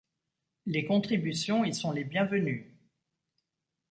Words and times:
Les 0.65 0.83
contributions 0.83 1.63
y 1.63 1.75
sont 1.75 1.91
les 1.91 2.03
bienvenues. 2.03 2.75